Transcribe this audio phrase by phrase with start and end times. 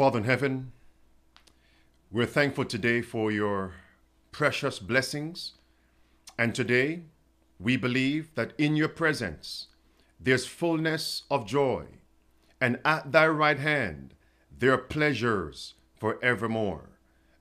[0.00, 0.72] Father in heaven,
[2.10, 3.74] we're thankful today for your
[4.32, 5.52] precious blessings.
[6.38, 7.02] And today,
[7.58, 9.66] we believe that in your presence,
[10.18, 11.84] there's fullness of joy.
[12.62, 14.14] And at thy right hand,
[14.58, 16.88] there are pleasures forevermore.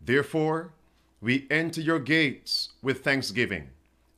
[0.01, 0.73] Therefore,
[1.21, 3.69] we enter your gates with thanksgiving,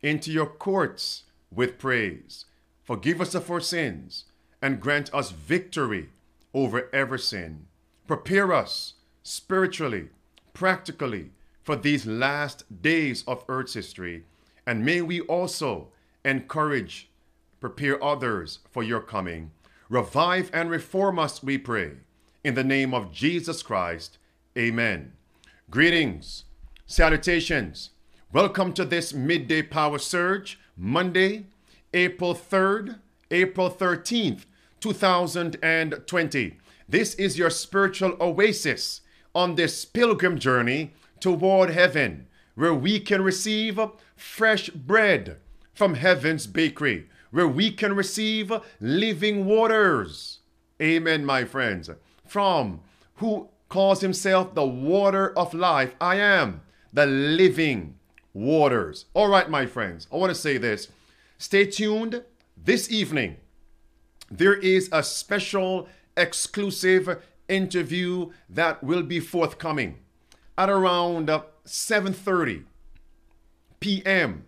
[0.02, 2.46] into your courts with praise.
[2.84, 4.26] Forgive us of our sins
[4.64, 6.10] and grant us victory
[6.56, 7.68] over every sin
[8.12, 10.10] Prepare us spiritually,
[10.52, 11.30] practically
[11.64, 14.26] for these last days of Earth's history.
[14.68, 15.88] And may we also
[16.26, 17.10] encourage,
[17.62, 19.52] prepare others for your coming.
[19.88, 21.92] Revive and reform us, we pray.
[22.44, 24.18] In the name of Jesus Christ,
[24.58, 25.14] amen.
[25.70, 26.44] Greetings,
[26.86, 27.92] salutations.
[28.34, 31.46] Welcome to this midday power surge, Monday,
[31.94, 33.00] April 3rd,
[33.32, 34.42] April 13th,
[34.82, 36.58] 2020.
[36.92, 39.00] This is your spiritual oasis
[39.34, 40.92] on this pilgrim journey
[41.22, 43.80] toward heaven, where we can receive
[44.18, 45.38] fresh bread
[45.74, 50.40] from heaven's bakery, where we can receive living waters.
[50.82, 51.90] Amen, my friends.
[52.28, 52.82] From
[53.16, 55.96] who calls himself the water of life.
[56.02, 56.60] I am
[56.92, 57.96] the living
[58.34, 59.06] waters.
[59.14, 60.90] All right, my friends, I want to say this.
[61.38, 62.22] Stay tuned
[62.62, 63.38] this evening.
[64.30, 70.00] There is a special exclusive interview that will be forthcoming
[70.58, 71.28] at around
[71.66, 72.64] 7:30
[73.80, 74.46] p.m.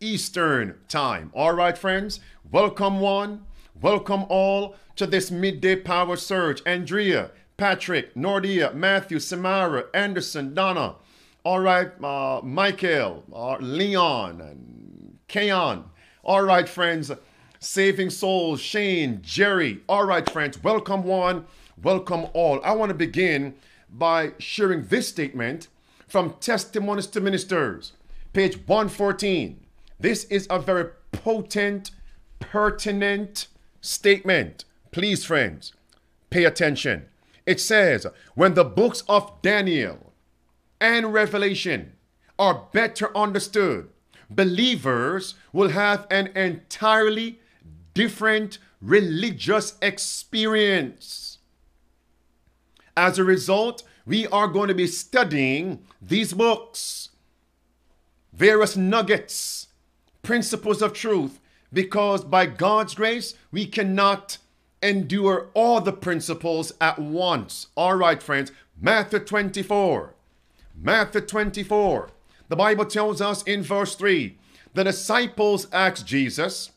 [0.00, 1.30] Eastern Time.
[1.34, 3.44] All right, friends, welcome one,
[3.80, 6.62] welcome all to this midday power surge.
[6.66, 10.96] Andrea, Patrick, Nordia, Matthew, Samara, Anderson, Donna.
[11.44, 15.84] All right, uh, Michael, uh, Leon, and Kayon.
[16.24, 17.10] All right, friends.
[17.62, 19.82] Saving Souls, Shane, Jerry.
[19.88, 21.46] All right, friends, welcome one,
[21.80, 22.60] welcome all.
[22.64, 23.54] I want to begin
[23.88, 25.68] by sharing this statement
[26.08, 27.92] from Testimonies to Ministers,
[28.32, 29.60] page 114.
[30.00, 31.92] This is a very potent,
[32.40, 33.46] pertinent
[33.80, 34.64] statement.
[34.90, 35.72] Please, friends,
[36.30, 37.04] pay attention.
[37.46, 40.12] It says, when the books of Daniel
[40.80, 41.92] and Revelation
[42.40, 43.88] are better understood,
[44.28, 47.38] believers will have an entirely
[47.94, 51.38] different religious experience.
[52.96, 57.10] As a result, we are going to be studying these books,
[58.32, 59.68] various nuggets,
[60.22, 61.38] principles of truth,
[61.72, 64.38] because by God's grace, we cannot
[64.82, 67.68] endure all the principles at once.
[67.76, 70.14] All right, friends, Matthew 24.
[70.74, 72.10] Matthew 24.
[72.48, 74.36] The Bible tells us in verse 3
[74.74, 76.70] the disciples asked Jesus,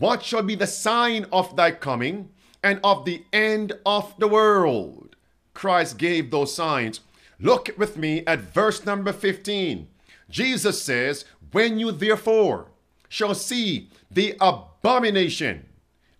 [0.00, 2.30] what shall be the sign of thy coming
[2.62, 5.14] and of the end of the world?
[5.52, 7.00] Christ gave those signs.
[7.38, 9.86] Look with me at verse number 15.
[10.30, 12.68] Jesus says, When you therefore
[13.10, 15.66] shall see the abomination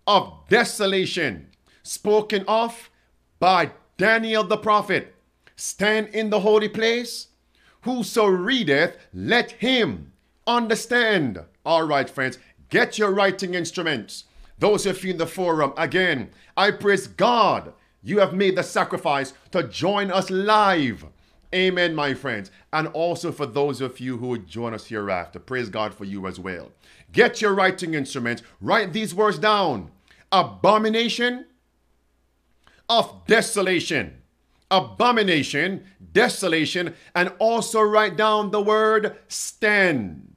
[0.05, 1.47] of desolation
[1.81, 2.91] spoken of
[3.39, 5.15] by Daniel the prophet
[5.55, 7.29] stand in the holy place,
[7.81, 10.11] whoso readeth, let him
[10.45, 11.39] understand.
[11.65, 12.37] All right, friends,
[12.71, 14.23] Get your writing instruments.
[14.57, 17.73] Those of you in the forum, again, I praise God.
[18.01, 21.05] You have made the sacrifice to join us live.
[21.53, 22.49] Amen, my friends.
[22.71, 26.25] And also for those of you who would join us hereafter, praise God for you
[26.27, 26.71] as well.
[27.11, 28.41] Get your writing instruments.
[28.61, 29.91] Write these words down
[30.31, 31.47] abomination
[32.87, 34.21] of desolation.
[34.69, 35.83] Abomination,
[36.13, 40.30] desolation, and also write down the word stand.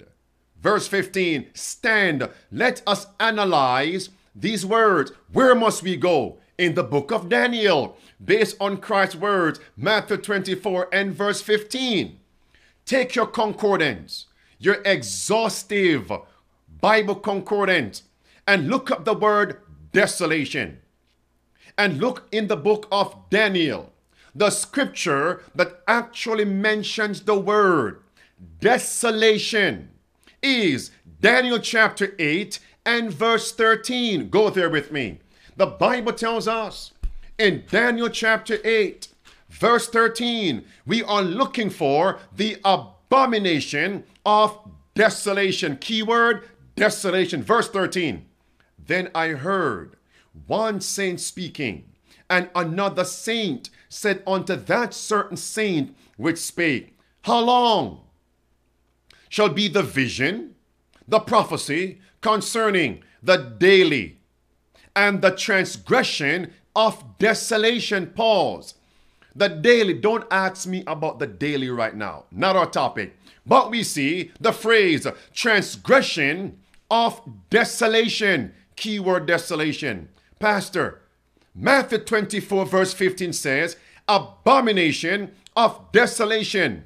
[0.64, 5.12] Verse 15 Stand, let us analyze these words.
[5.30, 6.38] Where must we go?
[6.56, 12.18] In the book of Daniel, based on Christ's words, Matthew 24 and verse 15.
[12.86, 14.24] Take your concordance,
[14.58, 16.10] your exhaustive
[16.80, 18.04] Bible concordance,
[18.46, 19.58] and look up the word
[19.92, 20.78] desolation.
[21.76, 23.92] And look in the book of Daniel,
[24.34, 28.00] the scripture that actually mentions the word
[28.60, 29.90] desolation
[30.44, 34.28] is Daniel chapter 8 and verse 13.
[34.28, 35.20] Go there with me.
[35.56, 36.92] The Bible tells us
[37.38, 39.08] in Daniel chapter 8,
[39.48, 44.58] verse 13, we are looking for the abomination of
[44.94, 45.78] desolation.
[45.78, 46.46] Keyword
[46.76, 47.42] desolation.
[47.42, 48.26] Verse 13.
[48.86, 49.96] Then I heard
[50.46, 51.84] one saint speaking,
[52.28, 58.03] and another saint said unto that certain saint which spake, How long?
[59.34, 60.54] Shall be the vision,
[61.08, 64.16] the prophecy concerning the daily
[64.94, 68.06] and the transgression of desolation.
[68.06, 68.74] Pause.
[69.34, 72.26] The daily, don't ask me about the daily right now.
[72.30, 73.16] Not our topic.
[73.44, 77.20] But we see the phrase transgression of
[77.50, 78.54] desolation.
[78.76, 80.10] Keyword desolation.
[80.38, 81.00] Pastor,
[81.56, 83.76] Matthew 24, verse 15 says,
[84.06, 86.84] abomination of desolation.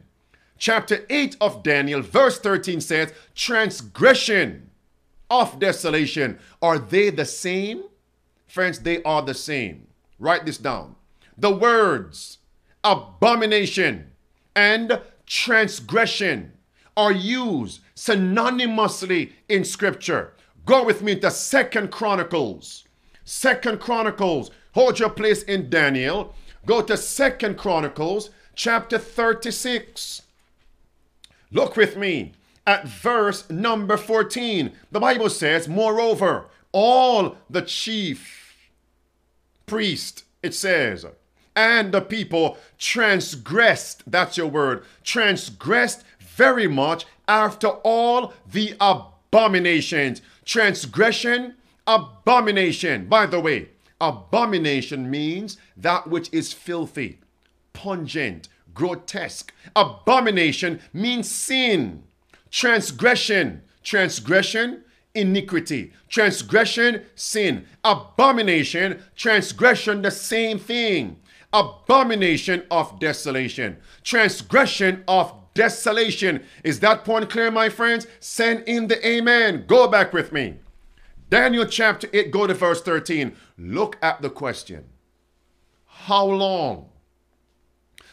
[0.58, 4.70] Chapter 8 of Daniel, verse 13 says, transgression
[5.30, 6.38] of desolation.
[6.60, 7.84] Are they the same?
[8.46, 9.86] Friends, they are the same.
[10.18, 10.96] Write this down.
[11.36, 12.38] The words
[12.82, 14.10] abomination
[14.56, 16.52] and transgression
[16.96, 20.34] are used synonymously in scripture.
[20.64, 22.84] Go with me to Second Chronicles.
[23.24, 24.50] Second Chronicles.
[24.72, 26.34] Hold your place in Daniel.
[26.66, 30.22] Go to Second Chronicles chapter 36.
[31.50, 32.32] Look with me
[32.66, 34.72] at verse number 14.
[34.90, 38.70] The Bible says, Moreover, all the chief
[39.66, 41.06] priest, it says,
[41.56, 50.22] and the people transgressed, that's your word, transgressed very much after all the abominations.
[50.44, 51.54] Transgression,
[51.86, 53.06] abomination.
[53.06, 53.70] By the way,
[54.00, 57.18] abomination means that which is filthy,
[57.72, 58.48] pungent,
[58.78, 59.52] grotesque.
[59.74, 62.04] Abomination means sin,
[62.48, 64.84] transgression, transgression,
[65.14, 71.18] iniquity, transgression, sin, abomination, transgression, the same thing.
[71.52, 76.44] Abomination of desolation, transgression of desolation.
[76.62, 78.06] Is that point clear, my friends?
[78.20, 79.64] Send in the amen.
[79.66, 80.58] Go back with me.
[81.30, 83.34] Daniel chapter 8, go to verse 13.
[83.58, 84.84] Look at the question
[85.86, 86.90] How long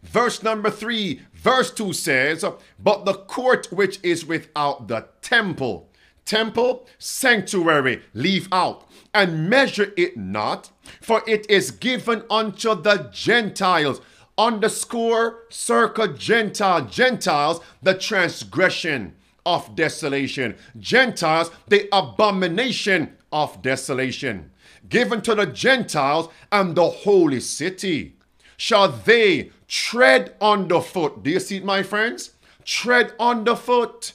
[0.00, 2.44] Verse number 3, verse 2 says,
[2.78, 5.90] But the court which is without the temple,
[6.26, 14.02] temple, sanctuary, leave out, and measure it not, for it is given unto the Gentiles.
[14.36, 19.14] Underscore, circle, Gentile, Gentiles, the transgression
[19.46, 20.56] of desolation.
[20.78, 24.50] Gentiles, the abomination of desolation,
[24.88, 28.16] given to the Gentiles and the holy city.
[28.58, 31.22] Shall they tread underfoot?
[31.22, 32.32] Do you see it, my friends?
[32.64, 34.12] Tread underfoot.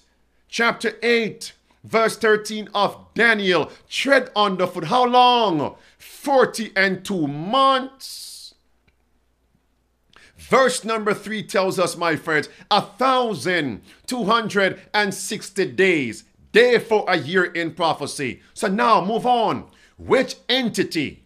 [0.50, 1.54] Chapter 8,
[1.84, 3.72] verse 13 of Daniel.
[3.90, 4.86] Tread underfoot.
[4.86, 5.76] How long?
[5.98, 8.32] 40 and 2 months.
[10.38, 16.78] Verse number 3 tells us, my friends, a thousand two hundred and sixty days day
[16.80, 18.42] for a year in prophecy.
[18.54, 19.68] So now move on.
[19.98, 21.24] Which entity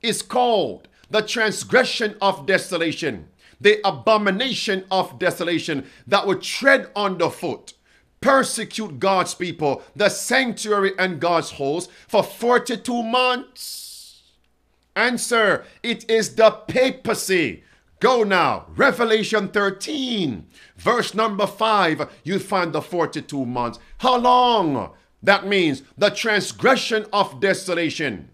[0.00, 3.28] is called the transgression of desolation,
[3.60, 7.74] the abomination of desolation that would tread underfoot,
[8.22, 14.22] persecute God's people, the sanctuary and God's host for 42 months?
[14.96, 17.64] Answer, it is the papacy.
[18.00, 23.78] Go now, Revelation 13, verse number 5, you find the 42 months.
[23.98, 24.92] How long?
[25.22, 28.31] That means the transgression of desolation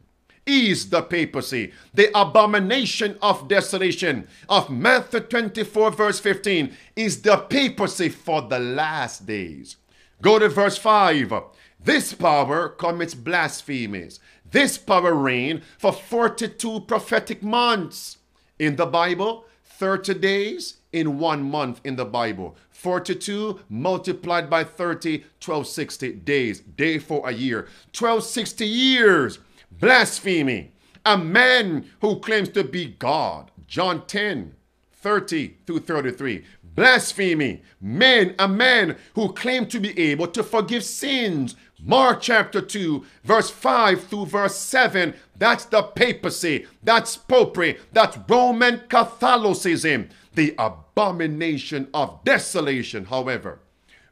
[0.48, 1.72] is the papacy.
[1.92, 9.26] The abomination of desolation of Matthew 24, verse 15, is the papacy for the last
[9.26, 9.76] days.
[10.22, 11.32] Go to verse 5.
[11.78, 14.18] This power commits blasphemies.
[14.50, 18.16] This power reigned for 42 prophetic months.
[18.58, 22.56] In the Bible, 30 days in one month in the Bible.
[22.70, 26.60] 42 multiplied by 30, 1260 days.
[26.60, 27.68] Day for a year.
[27.96, 29.38] 1260 years.
[29.70, 30.72] Blasphemy.
[31.04, 33.50] A man who claims to be God.
[33.66, 34.54] John 10,
[34.92, 36.44] 30 through 33.
[36.62, 37.62] Blasphemy.
[37.80, 41.56] Men, a man who claimed to be able to forgive sins.
[41.82, 45.14] Mark chapter 2, verse 5 through verse 7.
[45.36, 46.66] That's the papacy.
[46.82, 47.78] That's popery.
[47.92, 50.08] That's Roman Catholicism.
[50.34, 53.60] The abomination of desolation, however.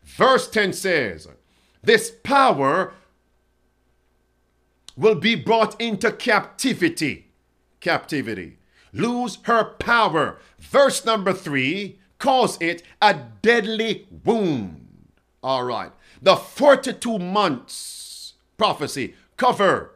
[0.03, 1.29] Verse 10 says,
[1.83, 2.95] This power
[4.97, 7.31] will be brought into captivity.
[7.81, 8.59] Captivity.
[8.93, 10.39] Lose her power.
[10.59, 14.89] Verse number 3 calls it a deadly wound.
[15.43, 15.93] All right.
[16.23, 19.93] The 42 months prophecy cover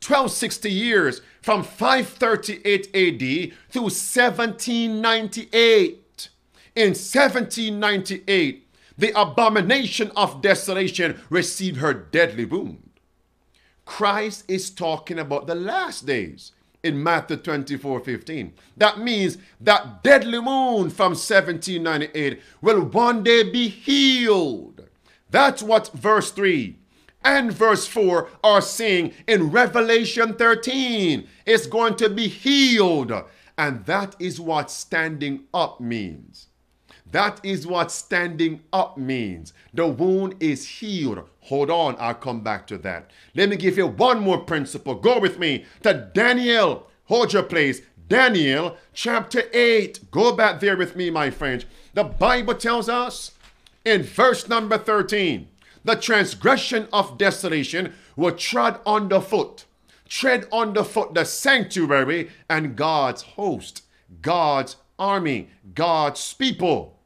[0.00, 6.28] 1260 years from 538 AD through 1798.
[6.74, 12.87] In 1798, the abomination of desolation received her deadly wound.
[13.88, 16.52] Christ is talking about the last days
[16.82, 18.52] in Matthew 24 15.
[18.76, 24.86] That means that deadly wound from 1798 will one day be healed.
[25.30, 26.76] That's what verse 3
[27.24, 31.26] and verse 4 are saying in Revelation 13.
[31.46, 33.10] It's going to be healed.
[33.56, 36.48] And that is what standing up means.
[37.10, 39.52] That is what standing up means.
[39.72, 41.28] The wound is healed.
[41.42, 43.10] Hold on, I'll come back to that.
[43.34, 44.94] Let me give you one more principle.
[44.94, 46.88] Go with me to Daniel.
[47.04, 47.80] Hold your place.
[48.08, 50.10] Daniel chapter 8.
[50.10, 51.64] Go back there with me, my friends.
[51.94, 53.32] The Bible tells us
[53.84, 55.48] in verse number 13
[55.84, 59.64] the transgression of desolation will tread underfoot,
[60.08, 63.84] tread underfoot the sanctuary and God's host,
[64.20, 66.97] God's army, God's people.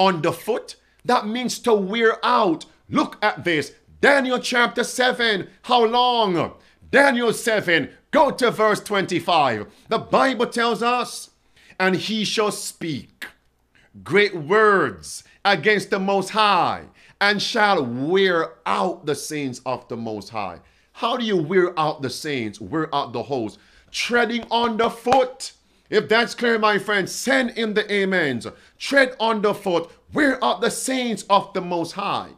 [0.00, 2.64] Underfoot, that means to wear out.
[2.88, 3.72] Look at this.
[4.00, 5.46] Daniel chapter 7.
[5.62, 6.54] How long?
[6.90, 7.90] Daniel 7.
[8.10, 9.66] Go to verse 25.
[9.88, 11.30] The Bible tells us,
[11.78, 13.26] and he shall speak
[14.02, 16.84] great words against the Most High
[17.20, 20.60] and shall wear out the saints of the Most High.
[20.92, 23.58] How do you wear out the saints, wear out the host?
[23.90, 25.52] Treading on the foot.
[25.90, 28.46] If that's clear, my friends, send in the amens.
[28.78, 29.90] Tread underfoot.
[30.12, 32.30] Where are the saints of the Most High,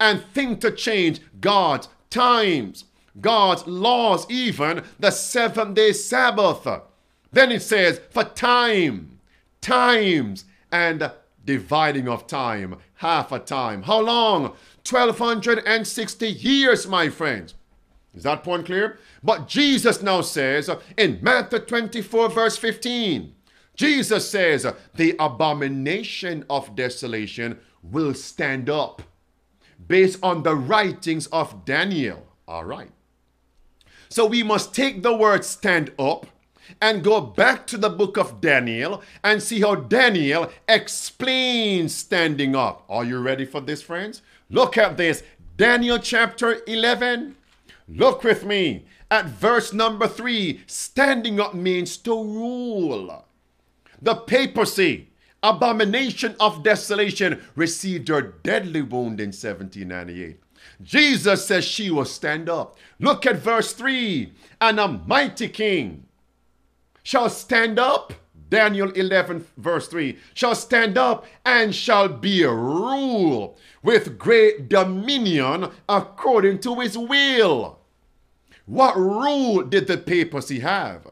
[0.00, 2.84] and think to change God's times,
[3.20, 6.66] God's laws, even the seventh day Sabbath.
[7.32, 9.18] Then it says, for time,
[9.60, 11.12] times, and
[11.44, 13.82] dividing of time, half a time.
[13.82, 14.54] How long?
[14.88, 17.54] 1260 years, my friends.
[18.14, 18.98] Is that point clear?
[19.22, 23.34] But Jesus now says in Matthew 24, verse 15,
[23.76, 29.02] Jesus says, the abomination of desolation will stand up
[29.86, 32.26] based on the writings of Daniel.
[32.46, 32.90] All right.
[34.08, 36.26] So we must take the word stand up
[36.80, 42.84] and go back to the book of Daniel and see how Daniel explains standing up.
[42.88, 44.22] Are you ready for this, friends?
[44.50, 45.22] Look at this.
[45.56, 47.36] Daniel chapter 11.
[47.92, 50.62] Look with me at verse number 3.
[50.66, 53.24] Standing up means to rule.
[54.00, 55.08] The papacy,
[55.42, 60.40] abomination of desolation, received her deadly wound in 1798.
[60.82, 62.78] Jesus says she will stand up.
[63.00, 64.32] Look at verse 3.
[64.60, 66.06] And a mighty king
[67.02, 68.12] shall stand up,
[68.50, 75.70] Daniel 11, verse 3, shall stand up and shall be a rule with great dominion
[75.88, 77.79] according to his will.
[78.66, 81.06] What rule did the papacy have?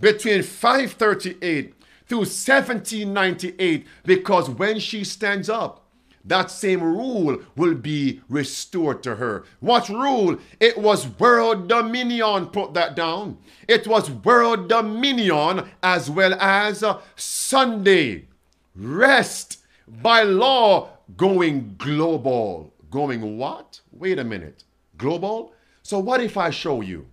[0.00, 1.74] Between 538
[2.06, 5.84] through 1798, because when she stands up,
[6.26, 9.44] that same rule will be restored to her.
[9.60, 10.38] What rule?
[10.58, 13.38] It was world dominion, put that down.
[13.68, 16.82] It was world dominion as well as
[17.14, 18.28] Sunday.
[18.74, 22.72] Rest by law going global.
[22.90, 23.80] Going what?
[23.92, 24.64] Wait a minute.
[24.96, 25.52] Global?
[25.84, 27.06] So, what if I show you?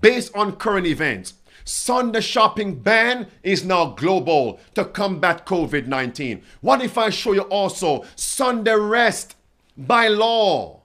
[0.00, 6.42] Based on current events, Sunday shopping ban is now global to combat COVID 19.
[6.60, 9.36] What if I show you also Sunday rest
[9.76, 10.82] by law?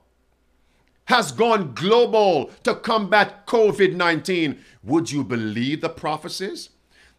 [1.07, 4.59] has gone global to combat COVID 19.
[4.83, 6.69] Would you believe the prophecies?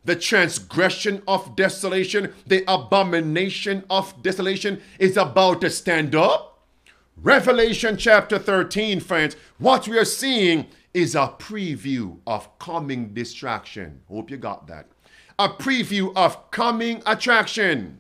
[0.05, 6.58] The transgression of desolation, the abomination of desolation is about to stand up.
[7.23, 14.01] Revelation chapter 13, friends, what we are seeing is a preview of coming distraction.
[14.09, 14.87] Hope you got that.
[15.37, 17.99] A preview of coming attraction.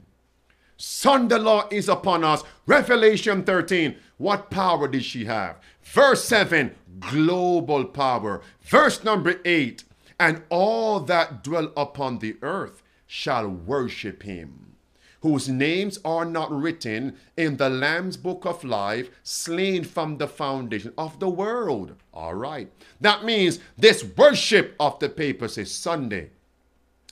[0.76, 2.44] Sunday law is upon us.
[2.66, 3.96] Revelation 13.
[4.18, 5.56] What power did she have?
[5.82, 8.40] Verse 7, global power.
[8.60, 9.82] Verse number 8,
[10.20, 14.67] and all that dwell upon the earth shall worship him,
[15.20, 20.92] whose names are not written in the Lamb's book of life, slain from the foundation
[20.96, 21.94] of the world.
[22.14, 22.70] All right.
[23.00, 26.30] That means this worship of the papacy Sunday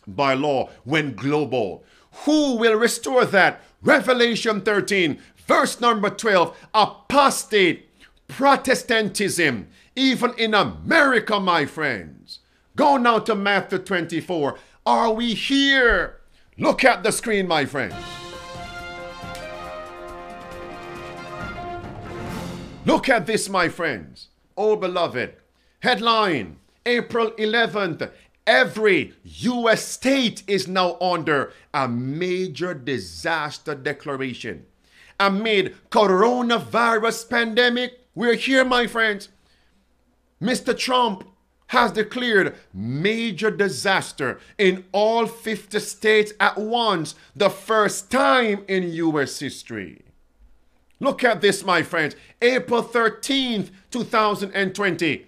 [0.07, 1.85] by law went global.
[2.25, 3.61] Who will restore that?
[3.83, 7.87] Revelation 13, verse number 12 apostate
[8.29, 12.41] Protestantism, even in America, my friends.
[12.75, 14.59] Go now to Matthew 24.
[14.85, 16.21] Are we here?
[16.59, 17.95] Look at the screen, my friends.
[22.87, 24.29] Look at this, my friends.
[24.57, 25.35] Oh, beloved.
[25.81, 28.11] Headline April 11th.
[28.47, 29.85] Every U.S.
[29.85, 34.65] state is now under a major disaster declaration.
[35.21, 39.29] Amid coronavirus pandemic, we're here, my friends.
[40.41, 40.79] Mr.
[40.79, 41.29] Trump
[41.69, 49.39] has declared major disaster in all 50 states at once, the first time in U.S.
[49.39, 50.03] history.
[51.01, 52.17] Look at this, my friends.
[52.41, 55.27] April 13th, 2020.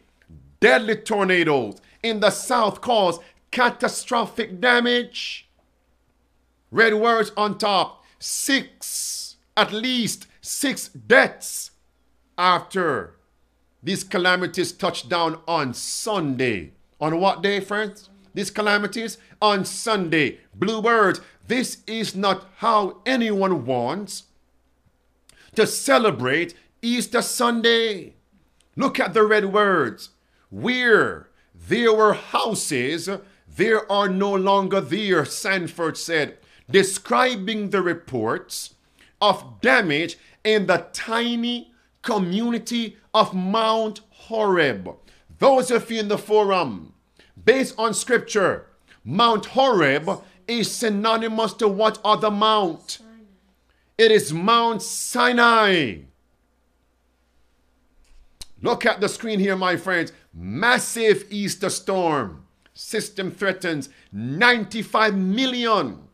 [0.60, 3.18] Deadly tornadoes in the south cause
[3.50, 5.48] catastrophic damage.
[6.70, 8.04] Red words on top.
[8.18, 11.70] Six, at least six deaths
[12.36, 13.17] after
[13.82, 16.72] these calamities touched down on Sunday.
[17.00, 18.10] On what day, friends?
[18.34, 20.38] These calamities on Sunday.
[20.54, 21.20] Blue words.
[21.46, 24.24] This is not how anyone wants
[25.54, 28.14] to celebrate Easter Sunday.
[28.76, 30.10] Look at the red words.
[30.50, 33.08] Where there were houses,
[33.48, 36.38] there are no longer there, Sanford said,
[36.70, 38.74] describing the reports
[39.20, 41.72] of damage in the tiny
[42.08, 44.96] community of Mount Horeb.
[45.38, 46.94] Those of you in the forum,
[47.44, 48.64] based on scripture,
[49.04, 53.00] Mount Horeb is synonymous to what other mount?
[53.98, 55.98] It is Mount Sinai.
[58.62, 60.10] Look at the screen here, my friends.
[60.32, 62.46] Massive Easter storm.
[62.72, 66.08] System threatens 95 million.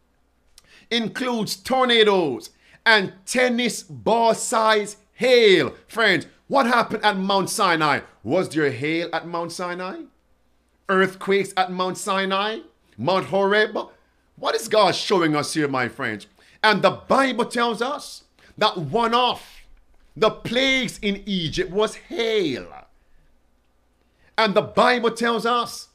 [0.90, 2.50] Includes tornadoes
[2.84, 5.74] and tennis ball size hail.
[5.86, 8.00] Friends, what happened at Mount Sinai?
[8.22, 10.02] Was there hail at Mount Sinai?
[10.88, 12.58] Earthquakes at Mount Sinai?
[12.98, 13.76] Mount Horeb?
[14.36, 16.26] What is God showing us here, my friends?
[16.62, 18.24] And the Bible tells us
[18.58, 19.62] that one off
[20.16, 22.66] the plagues in Egypt was hail.
[24.36, 25.88] And the Bible tells us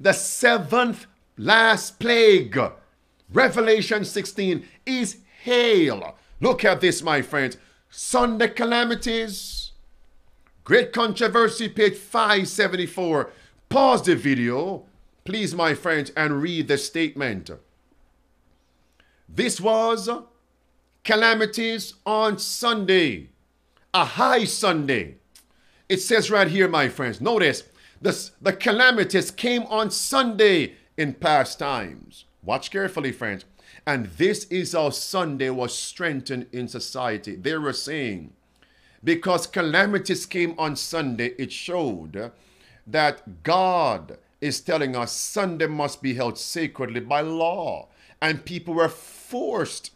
[0.00, 1.06] the seventh
[1.36, 2.58] last plague,
[3.32, 6.16] Revelation 16, is hail.
[6.40, 7.56] Look at this, my friends.
[7.96, 9.72] Sunday calamities.
[10.64, 13.30] Great controversy, page 574.
[13.68, 14.84] Pause the video,
[15.24, 17.50] please, my friends, and read the statement.
[19.28, 20.08] This was
[21.04, 23.28] calamities on Sunday
[23.94, 25.14] a high Sunday.
[25.88, 27.62] It says right here, my friends, notice
[28.02, 32.24] this, the calamities came on Sunday in past times.
[32.42, 33.44] Watch carefully, friends.
[33.86, 37.36] And this is how Sunday was strengthened in society.
[37.36, 38.32] They were saying,
[39.02, 42.32] because calamities came on Sunday, it showed
[42.86, 47.88] that God is telling us Sunday must be held sacredly by law.
[48.20, 49.90] And people were forced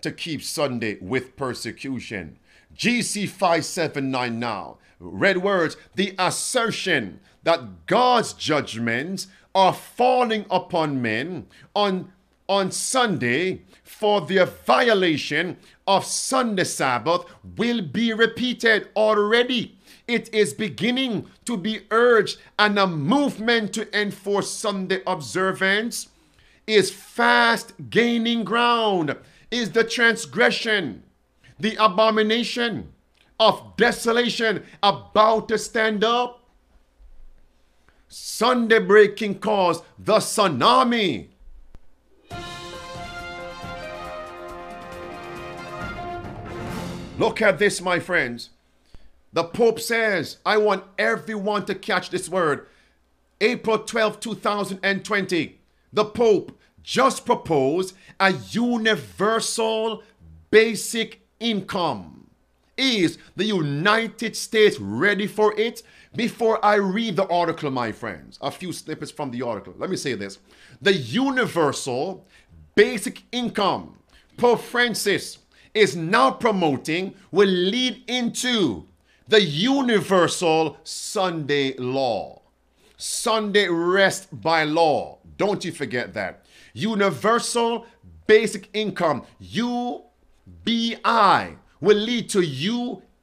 [0.00, 2.38] to keep Sunday with persecution.
[2.76, 4.78] GC 579 now.
[4.98, 12.12] Red words, the assertion that God's judgments are falling upon men on,
[12.48, 17.24] on Sunday for their violation of Sunday Sabbath
[17.56, 19.78] will be repeated already.
[20.06, 26.08] It is beginning to be urged, and a movement to enforce Sunday observance
[26.66, 29.16] is fast gaining ground.
[29.50, 31.04] Is the transgression
[31.58, 32.92] the abomination
[33.38, 36.40] of desolation about to stand up.
[38.08, 41.28] Sunday breaking cause the tsunami.
[47.16, 48.50] Look at this, my friends.
[49.32, 52.66] The Pope says, I want everyone to catch this word.
[53.40, 55.58] April 12, 2020,
[55.92, 60.02] the Pope just proposed a universal
[60.50, 62.26] basic income.
[62.76, 65.82] Is the United States ready for it?
[66.16, 69.74] Before I read the article, my friends, a few snippets from the article.
[69.78, 70.38] Let me say this
[70.82, 72.26] The universal
[72.74, 73.98] basic income,
[74.36, 75.38] Pope Francis
[75.74, 78.86] is now promoting, will lead into
[79.28, 82.40] the universal Sunday law.
[82.96, 85.18] Sunday rest by law.
[85.36, 86.44] Don't you forget that.
[86.72, 87.86] Universal
[88.26, 90.04] basic income, UBI,
[91.80, 92.38] will lead to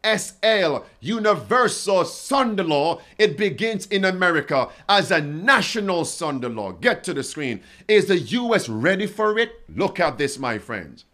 [0.03, 3.01] USL, Universal Sunday Law.
[3.17, 6.73] It begins in America as a national Sunday Law.
[6.73, 7.61] Get to the screen.
[7.87, 9.61] Is the US ready for it?
[9.73, 11.05] Look at this, my friends.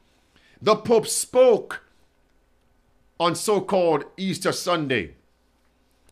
[0.62, 1.84] The Pope spoke
[3.20, 5.15] on so called Easter Sunday.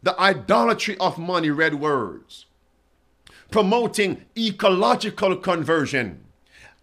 [0.03, 2.45] The idolatry of money read words,
[3.49, 6.23] promoting ecological conversion,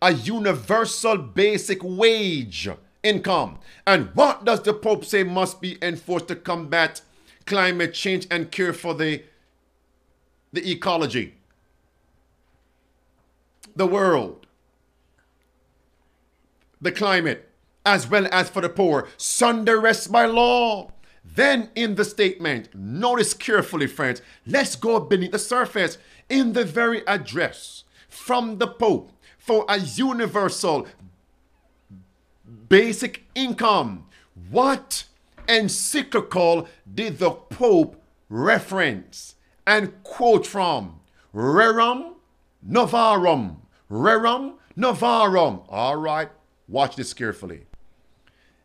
[0.00, 2.68] a universal basic wage
[3.04, 3.58] income.
[3.86, 7.00] And what does the Pope say must be enforced to combat
[7.46, 9.22] climate change and care for the,
[10.52, 11.34] the ecology?
[13.76, 14.46] The world,
[16.80, 17.48] the climate,
[17.84, 19.08] as well as for the poor.
[19.16, 20.90] Sunday rest by law.
[21.24, 25.98] Then in the statement, notice carefully, friends, let's go beneath the surface.
[26.28, 30.86] In the very address from the Pope for a universal
[32.68, 34.06] basic income,
[34.50, 35.04] what
[35.48, 41.00] encyclical did the Pope reference and quote from?
[41.34, 42.14] Rerum
[42.66, 43.56] Novarum.
[43.90, 45.64] Rerum Novarum.
[45.68, 46.30] All right,
[46.68, 47.66] watch this carefully.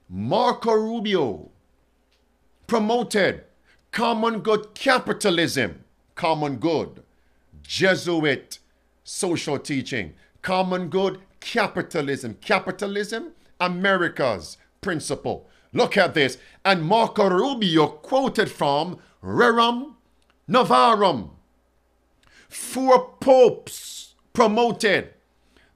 [0.10, 1.50] Marco Rubio
[2.66, 3.44] promoted
[3.92, 5.84] common good capitalism,
[6.16, 7.04] common good,
[7.62, 8.60] Jesuit
[9.04, 15.50] social teaching, common good capitalism, capitalism, America's principle.
[15.74, 16.38] Look at this.
[16.64, 19.96] And Marco Rubio quoted from Rerum
[20.50, 21.32] Novarum.
[22.48, 25.14] Four popes promoted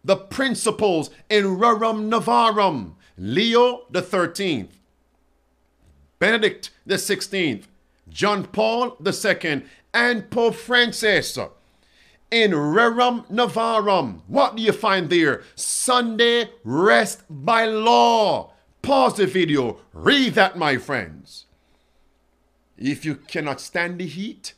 [0.04, 4.70] the principles in Rerum Novarum Leo the 13th,
[6.18, 7.66] Benedict the 16th,
[8.10, 11.38] John Paul the 2nd, and Pope Francis.
[12.32, 15.44] In Rerum Novarum, what do you find there?
[15.54, 18.54] Sunday rest by law.
[18.82, 21.46] Pause the video, read that, my friends.
[22.76, 24.56] If you cannot stand the heat,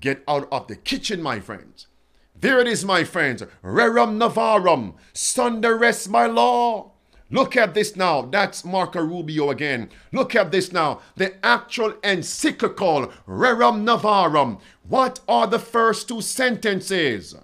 [0.00, 1.88] get out of the kitchen, my friends.
[2.34, 3.42] There it is, my friends.
[3.62, 6.92] Rerum Novarum, Sunday rest by law.
[7.30, 8.22] Look at this now.
[8.22, 9.90] That's Marco Rubio again.
[10.12, 11.00] Look at this now.
[11.16, 14.60] The actual encyclical Rerum Novarum.
[14.88, 17.34] What are the first two sentences?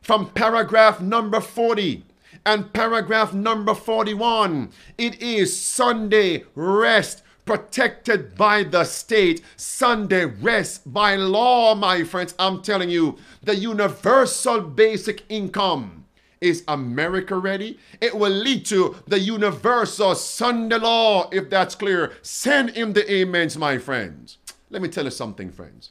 [0.00, 2.04] From paragraph number 40
[2.46, 4.70] and paragraph number 41.
[4.96, 9.42] It is Sunday rest protected by the state.
[9.56, 12.34] Sunday rest by law, my friends.
[12.38, 16.03] I'm telling you, the universal basic income
[16.44, 17.78] is America ready?
[18.00, 22.12] It will lead to the universal Sunday law, if that's clear.
[22.20, 24.36] Send him the amens, my friends.
[24.68, 25.90] Let me tell you something, friends.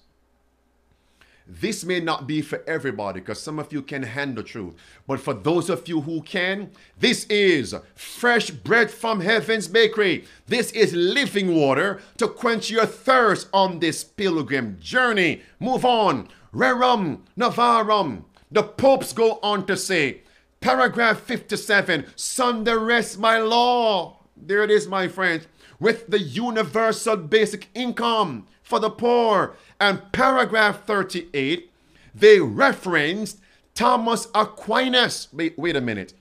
[1.45, 4.75] This may not be for everybody because some of you can handle truth.
[5.07, 10.25] But for those of you who can, this is fresh bread from heaven's bakery.
[10.47, 15.41] This is living water to quench your thirst on this pilgrim journey.
[15.59, 16.29] Move on.
[16.53, 18.23] Rerum Novarum.
[18.51, 20.21] The popes go on to say,
[20.63, 24.19] Paragraph 57 Sunday rest by law.
[24.37, 25.45] There it is, my friends,
[25.77, 29.57] with the universal basic income for the poor.
[29.77, 31.69] And paragraph 38,
[32.15, 33.41] they referenced
[33.75, 35.27] Thomas Aquinas.
[35.33, 36.13] Wait, wait a minute.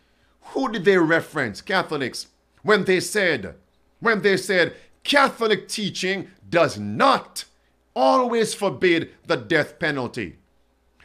[0.46, 1.62] Who did they reference?
[1.62, 2.26] Catholics.
[2.62, 3.54] When they said,
[4.00, 4.74] when they said
[5.04, 7.44] Catholic teaching does not
[7.94, 10.38] always forbid the death penalty.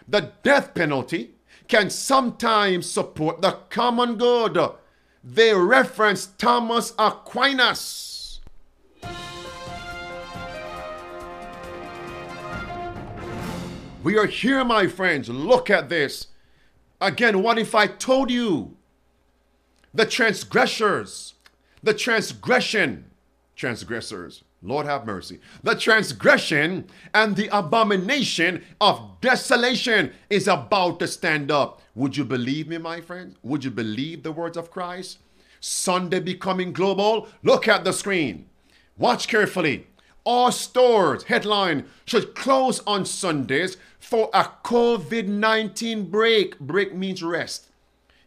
[0.08, 1.36] The death penalty
[1.68, 4.58] can sometimes support the common good.
[5.24, 8.40] They reference Thomas Aquinas.
[14.04, 15.28] We are here, my friends.
[15.28, 16.28] Look at this.
[17.02, 18.78] Again, what if I told you
[19.94, 21.34] the transgressors,
[21.84, 23.12] the transgression,
[23.56, 25.40] transgressors, Lord have mercy.
[25.64, 31.82] The transgression and the abomination of desolation is about to stand up.
[31.96, 33.36] Would you believe me, my friends?
[33.44, 35.20] Would you believe the words of Christ?
[35.60, 37.28] Sunday becoming global.
[37.44, 38.48] Look at the screen.
[38.98, 39.88] Watch carefully.
[40.26, 46.60] all stores, headline, should close on Sundays for a COVID 19 break.
[46.60, 47.68] Break means rest.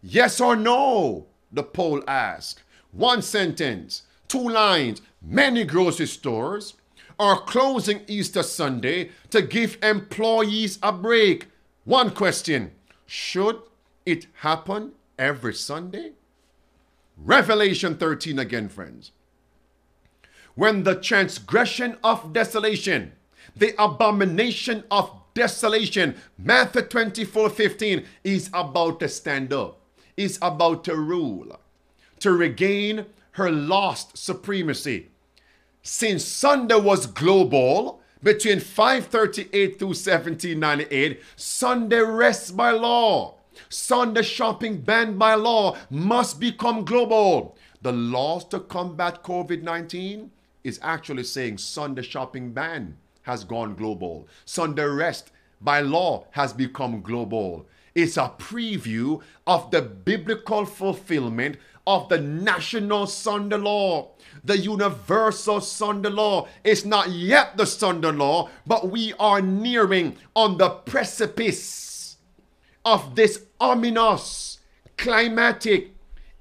[0.03, 1.27] Yes or no?
[1.53, 2.63] The poll asked.
[2.93, 5.03] One sentence, two lines.
[5.21, 6.75] Many grocery stores
[7.19, 11.49] are closing Easter Sunday to give employees a break.
[11.85, 12.71] One question
[13.07, 13.61] Should
[14.07, 16.13] it happen every Sunday?
[17.19, 19.11] Revelation 13 again, friends.
[20.55, 23.13] When the transgression of desolation,
[23.55, 29.81] the abomination of desolation, Matthew 24 15, is about to stand up,
[30.17, 31.59] is about to rule,
[32.21, 35.09] to regain her lost supremacy.
[35.83, 43.37] Since Sunday was global, between 538 through 1798, Sunday rest by law.
[43.69, 47.57] Sunday shopping banned by law must become global.
[47.83, 50.31] The laws to combat COVID 19
[50.65, 54.29] is actually saying Sunday shopping ban has gone global.
[54.45, 57.67] Sunday rest by law has become global.
[57.95, 64.11] It's a preview of the biblical fulfillment of the national Sunday law.
[64.45, 70.59] The universal Sunday law is not yet the Sunday law, but we are nearing on
[70.59, 72.17] the precipice
[72.85, 74.59] of this ominous
[74.97, 75.95] climatic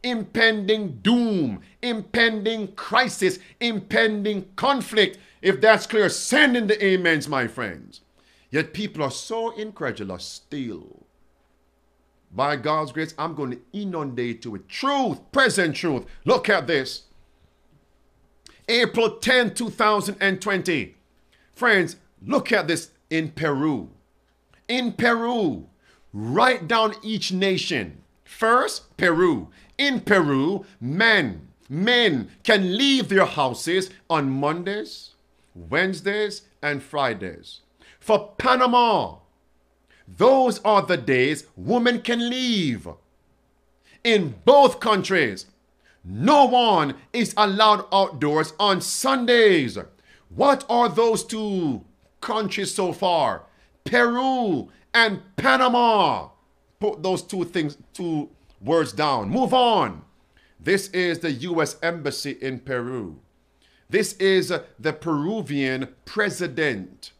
[0.03, 5.17] impending doom, impending crisis, impending conflict.
[5.41, 8.01] If that's clear, send in the amens, my friends.
[8.49, 11.05] Yet people are so incredulous still.
[12.31, 16.05] By God's grace, I'm going to inundate you with truth, present truth.
[16.25, 17.03] Look at this.
[18.67, 20.95] April 10, 2020.
[21.53, 23.89] Friends, look at this in Peru.
[24.67, 25.67] In Peru,
[26.13, 28.03] write down each nation.
[28.23, 29.49] First, Peru.
[29.79, 35.15] In Peru, men, men can leave their houses on Mondays,
[35.55, 37.61] Wednesdays, and Fridays.
[37.99, 39.17] For Panama,
[40.17, 42.87] those are the days women can leave.
[44.03, 45.45] In both countries,
[46.03, 49.77] no one is allowed outdoors on Sundays.
[50.29, 51.83] What are those two
[52.21, 53.43] countries so far?
[53.83, 56.29] Peru and Panama.
[56.79, 58.29] Put those two things, two
[58.61, 59.29] words down.
[59.29, 60.03] Move on.
[60.59, 61.77] This is the U.S.
[61.81, 63.19] Embassy in Peru.
[63.89, 67.11] This is the Peruvian president.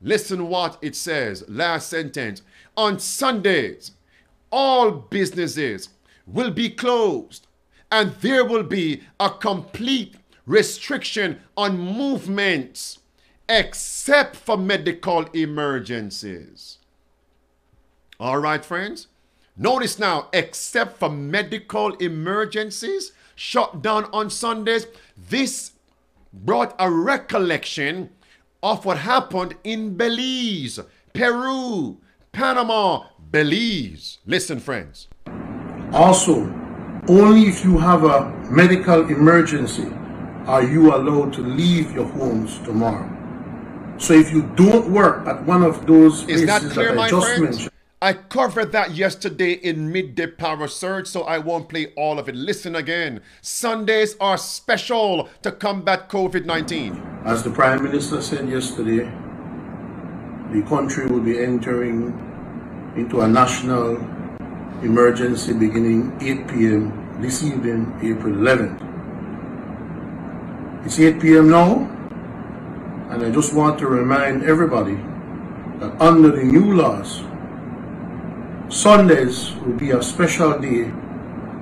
[0.00, 1.44] Listen what it says.
[1.48, 2.42] Last sentence.
[2.76, 3.92] On Sundays,
[4.50, 5.90] all businesses
[6.26, 7.46] will be closed
[7.92, 10.14] and there will be a complete
[10.46, 12.98] restriction on movements
[13.48, 16.78] except for medical emergencies.
[18.18, 19.08] All right, friends?
[19.56, 24.86] Notice now, except for medical emergencies, shut down on Sundays,
[25.16, 25.72] this
[26.32, 28.10] brought a recollection
[28.62, 30.78] of what happened in Belize,
[31.12, 31.98] Peru,
[32.32, 34.18] Panama, Belize.
[34.26, 35.08] Listen, friends.
[35.92, 36.42] Also,
[37.08, 39.90] only if you have a medical emergency
[40.46, 43.08] are you allowed to leave your homes tomorrow.
[43.98, 47.04] So if you don't work at one of those Is that places clear, that my
[47.04, 47.40] I just friends?
[47.42, 47.70] mentioned,
[48.02, 52.34] I covered that yesterday in Midday Power Surge, so I won't play all of it.
[52.34, 53.20] Listen again.
[53.42, 56.96] Sundays are special to combat COVID 19.
[57.26, 59.04] as the Prime Minister said yesterday,
[60.50, 62.16] the country will be entering
[62.96, 63.96] into a national
[64.82, 67.18] emergency beginning 8 p.m.
[67.20, 68.80] this evening, April 11th.
[70.86, 71.50] It's 8 p.m.
[71.50, 71.86] now,
[73.10, 74.96] and I just want to remind everybody
[75.80, 77.24] that under the new laws,
[78.70, 80.84] Sundays will be a special day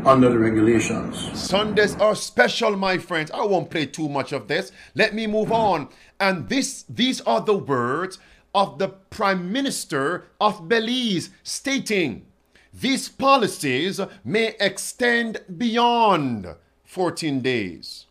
[0.04, 1.16] under the regulations.
[1.32, 3.30] Sundays are special, my friends.
[3.30, 4.72] I won't play too much of this.
[4.94, 5.88] Let me move on.
[6.20, 8.18] And this these are the words
[8.54, 12.26] of the Prime Minister of Belize stating
[12.74, 18.04] these policies may extend beyond 14 days.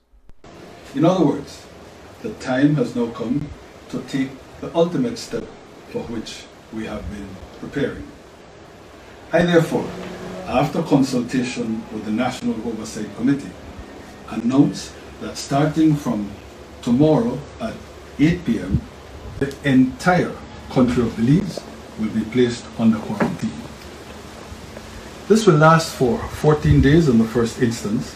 [0.96, 1.68] In other words,
[2.24, 3.48] the time has now come
[3.90, 5.44] to take the ultimate step
[5.92, 7.30] for which we have been
[7.60, 8.17] preparing.
[9.34, 9.86] I therefore,
[10.48, 13.52] after consultation with the National Oversight Committee,
[14.30, 16.32] announce that starting from
[16.82, 17.74] tomorrow at
[18.20, 18.82] 8 p.m.,
[19.40, 20.32] the entire
[20.70, 21.60] country of Belize
[22.00, 23.52] will be placed under quarantine.
[25.28, 28.16] This will last for 14 days in the first instance,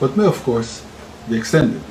[0.00, 0.82] but may of course
[1.28, 1.82] be extended.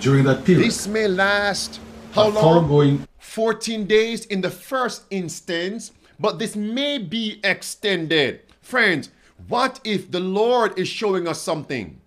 [0.00, 1.80] During that period, This may last
[2.12, 2.42] how long?
[2.42, 8.42] thoroughgoing 14 days in the first instance, but this may be extended.
[8.60, 9.10] Friends,
[9.48, 12.00] what if the Lord is showing us something?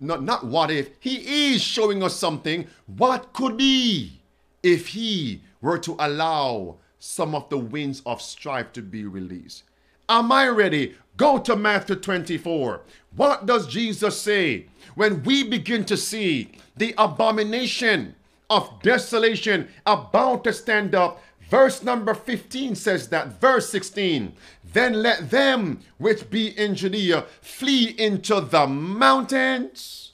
[0.00, 2.66] not, not what if, he is showing us something.
[2.86, 4.20] What could be
[4.62, 9.64] if he were to allow some of the winds of strife to be released?
[10.08, 10.94] Am I ready?
[11.16, 12.82] Go to Matthew 24.
[13.16, 18.14] What does Jesus say when we begin to see the abomination
[18.50, 21.22] of desolation about to stand up?
[21.48, 23.40] Verse number 15 says that.
[23.40, 24.32] Verse 16.
[24.72, 30.12] Then let them which be in Judea flee into the mountains.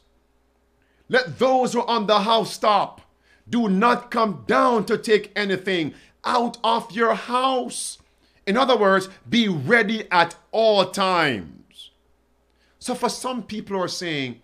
[1.09, 3.01] Let those who are on the house housetop
[3.49, 7.99] do not come down to take anything out of your house.
[8.47, 11.91] In other words, be ready at all times.
[12.79, 14.41] So for some people are saying,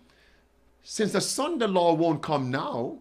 [0.83, 2.99] since the Sunday law won't come now,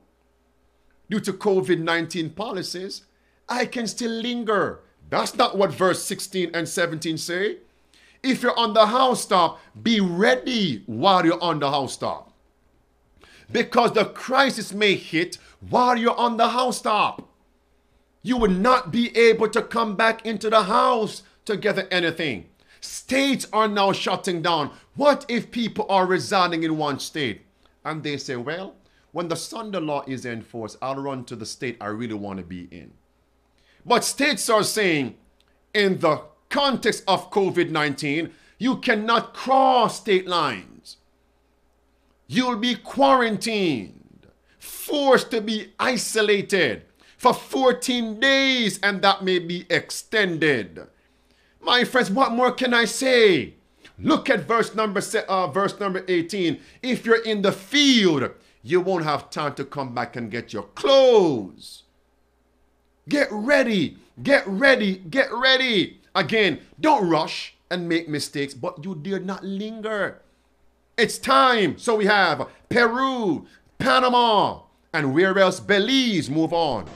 [1.11, 3.05] due to COVID 19 policies,
[3.49, 4.81] I can still linger.
[5.11, 7.59] That's not what verse 16 and 17 say.
[8.23, 12.33] If you're on the housetop, be ready while you're on the housetop.
[13.51, 15.39] Because the crisis may hit
[15.71, 17.27] while you're on the housetop.
[18.23, 22.47] You will not be able to come back into the house to gather anything.
[22.81, 24.71] States are now shutting down.
[24.95, 27.43] What if people are residing in one state?
[27.85, 28.75] And they say, well,
[29.13, 32.45] when the Sunday law is enforced, I'll run to the state I really want to
[32.45, 32.93] be in.
[33.85, 35.17] But states are saying,
[35.75, 40.97] in the context of COVID 19, you cannot cross state lines.
[42.27, 44.27] You'll be quarantined,
[44.59, 46.83] forced to be isolated
[47.17, 50.87] for 14 days, and that may be extended.
[51.61, 53.55] My friends, what more can I say?
[53.99, 56.61] Look at verse number uh, verse number 18.
[56.83, 58.31] If you're in the field,
[58.63, 61.85] you won't have time to come back and get your clothes.
[63.09, 63.97] Get ready.
[64.23, 64.97] Get ready.
[64.97, 66.01] Get ready.
[66.15, 70.21] Again, don't rush and make mistakes, but you dare not linger.
[70.97, 71.79] It's time.
[71.79, 73.47] So we have Peru,
[73.79, 75.61] Panama, and where else?
[75.61, 76.29] Belize.
[76.29, 76.87] Move on.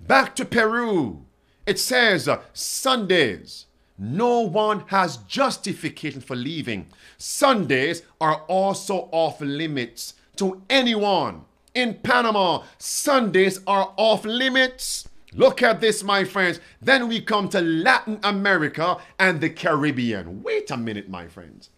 [0.00, 1.24] Back to Peru.
[1.66, 3.66] It says uh, Sundays.
[3.98, 6.88] No one has justification for leaving.
[7.18, 15.08] Sundays are also off limits to anyone in Panama, Sundays are off limits.
[15.34, 16.60] Look at this, my friends.
[16.80, 20.42] Then we come to Latin America and the Caribbean.
[20.42, 21.70] Wait a minute, my friends.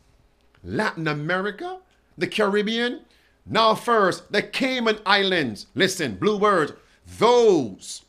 [0.64, 1.78] Latin America,
[2.18, 3.02] the Caribbean.
[3.46, 5.66] Now, first, the Cayman Islands.
[5.74, 6.72] Listen, blue words.
[7.18, 8.02] Those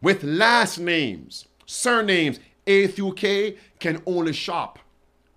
[0.00, 4.78] with last names, surnames A through K can only shop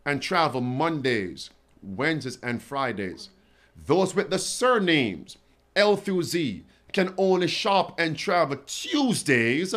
[0.06, 1.50] and travel Mondays,
[1.82, 3.30] Wednesdays, and Fridays.
[3.88, 5.38] Those with the surnames
[5.76, 9.76] L through Z can only shop and travel Tuesdays,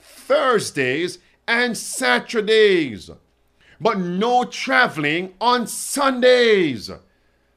[0.00, 3.10] Thursdays, and Saturdays,
[3.80, 6.90] but no traveling on Sundays.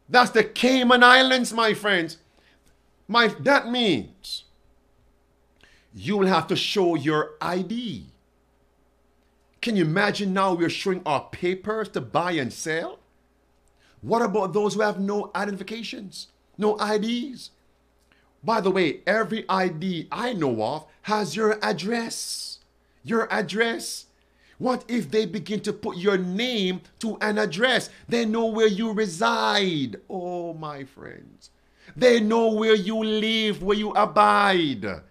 [0.10, 2.18] That's the Cayman Islands, my friends.
[3.08, 4.44] My, that means
[5.94, 8.08] you will have to show your ID.
[9.62, 13.00] Can you imagine now we're showing our papers to buy and sell?
[14.02, 17.52] What about those who have no identifications, no IDs?
[18.48, 22.60] By the way, every ID I know of has your address.
[23.04, 24.06] Your address.
[24.58, 27.90] What if they begin to put your name to an address?
[28.08, 29.98] They know where you reside.
[30.10, 31.50] Oh, my friends.
[31.98, 35.02] They know where you live, where you abide.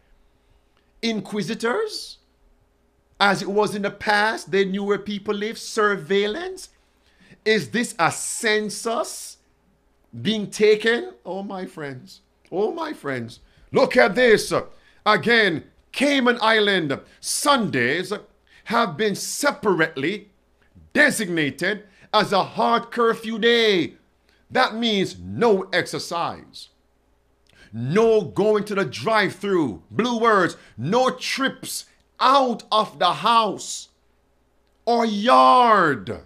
[1.02, 2.16] Inquisitors,
[3.20, 5.58] as it was in the past, they knew where people live.
[5.58, 6.70] Surveillance.
[7.44, 9.36] Is this a census
[10.22, 11.12] being taken?
[11.22, 12.22] Oh, my friends.
[12.50, 13.40] Oh, my friends,
[13.72, 14.52] look at this.
[15.04, 18.12] Again, Cayman Island Sundays
[18.64, 20.30] have been separately
[20.92, 23.94] designated as a hard curfew day.
[24.50, 26.68] That means no exercise,
[27.72, 31.86] no going to the drive through, blue words, no trips
[32.20, 33.88] out of the house
[34.84, 36.22] or yard.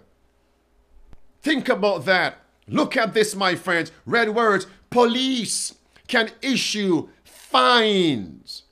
[1.41, 2.37] Think about that.
[2.67, 3.91] Look at this, my friends.
[4.05, 5.75] Red words police
[6.11, 8.63] can issue fines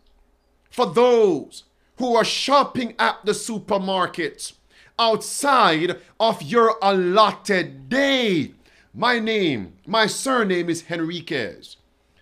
[0.70, 1.64] for those
[1.98, 4.54] who are shopping at the supermarkets
[5.00, 8.54] outside of your allotted day.
[8.94, 11.78] My name, my surname is Henriquez.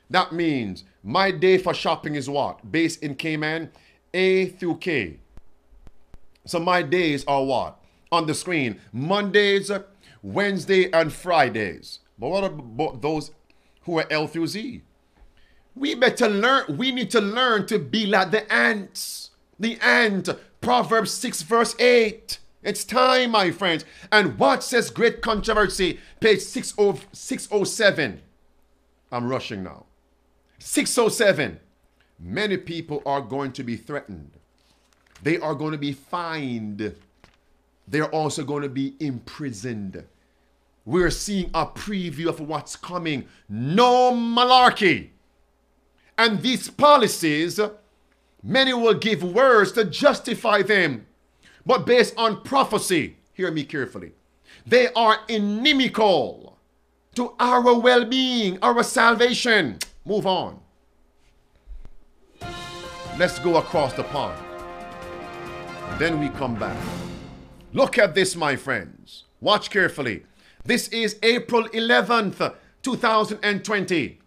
[0.07, 2.71] That means my day for shopping is what?
[2.71, 3.71] Based in Cayman,
[4.13, 5.17] A through K.
[6.45, 7.79] So my days are what?
[8.11, 9.71] On the screen, Mondays,
[10.21, 11.99] Wednesday, and Fridays.
[12.19, 13.31] But what about those
[13.81, 14.83] who are L through Z?
[15.77, 19.29] We better learn, we need to learn to be like the ants.
[19.59, 20.27] The ant,
[20.59, 22.39] Proverbs 6, verse 8.
[22.63, 23.85] It's time, my friends.
[24.11, 28.21] And what says Great Controversy, page 607?
[29.11, 29.85] I'm rushing now.
[30.59, 31.59] 607.
[32.19, 34.31] Many people are going to be threatened.
[35.21, 36.95] They are going to be fined.
[37.87, 40.03] They're also going to be imprisoned.
[40.85, 43.27] We're seeing a preview of what's coming.
[43.47, 45.09] No malarkey.
[46.17, 47.59] And these policies,
[48.43, 51.07] many will give words to justify them
[51.67, 53.17] but based on prophecy.
[53.33, 54.13] Hear me carefully.
[54.65, 56.57] They are inimical
[57.15, 59.77] to our well being, our salvation.
[60.05, 60.59] Move on.
[63.19, 64.41] Let's go across the pond.
[65.99, 66.77] Then we come back.
[67.73, 69.25] Look at this, my friends.
[69.41, 70.23] Watch carefully.
[70.63, 74.19] This is April 11th, 2020.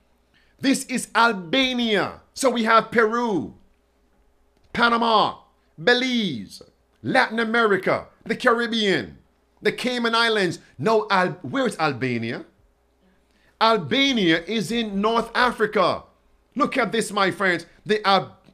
[0.61, 2.21] This is Albania.
[2.35, 3.55] So we have Peru,
[4.73, 5.39] Panama,
[5.79, 6.63] Belize,
[7.03, 9.19] Latin America, the Caribbean,
[9.63, 10.59] the Cayman Islands.
[10.79, 12.45] No, Al- where's Albania?
[13.61, 16.05] Albania is in North Africa.
[16.57, 17.67] Look at this, my friends.
[17.87, 18.01] The,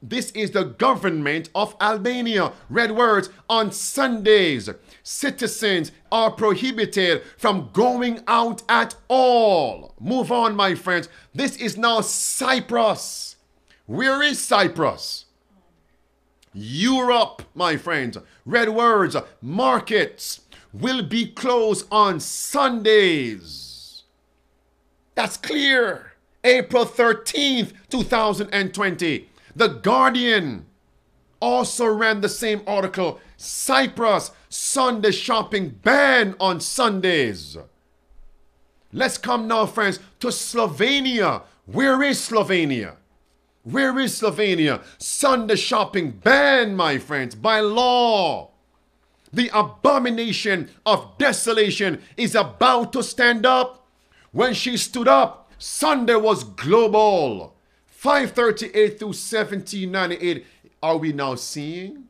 [0.03, 2.53] this is the government of Albania.
[2.69, 4.69] Red words on Sundays.
[5.09, 9.95] Citizens are prohibited from going out at all.
[10.01, 11.09] Move on, my friends.
[11.33, 13.37] This is now Cyprus.
[13.87, 15.27] Where is Cyprus?
[16.53, 18.19] Europe, my friends.
[18.45, 20.41] Red words, markets
[20.73, 24.03] will be closed on Sundays.
[25.15, 26.15] That's clear.
[26.43, 29.29] April 13th, 2020.
[29.55, 30.67] The Guardian
[31.41, 33.21] also ran the same article.
[33.37, 37.57] Cyprus, Sunday shopping ban on Sundays.
[38.93, 41.43] Let's come now, friends, to Slovenia.
[41.67, 42.97] Where is Slovenia?
[43.65, 44.83] Where is Slovenia?
[44.99, 48.51] Sunday shopping ban, my friends, by law.
[49.33, 53.87] The abomination of desolation is about to stand up.
[54.31, 57.55] When she stood up, Sunday was global.
[57.87, 60.47] 538 through 1798.
[60.83, 62.05] Are we now seeing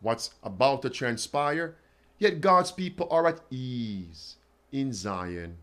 [0.00, 1.76] what's about to transpire?
[2.18, 4.36] Yet God's people are at ease
[4.70, 5.56] in Zion.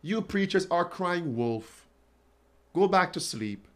[0.00, 1.86] You preachers are crying wolf.
[2.74, 3.66] Go back to sleep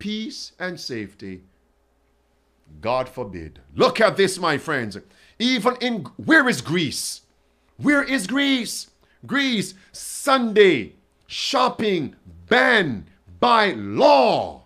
[0.00, 1.42] peace and safety.
[2.80, 3.60] God forbid.
[3.76, 4.98] Look at this, my friends.
[5.38, 7.20] Even in, where is Greece?
[7.76, 8.90] Where is Greece?
[9.26, 10.94] Greece, Sunday,
[11.26, 12.16] shopping
[12.48, 13.04] banned
[13.38, 14.62] by law.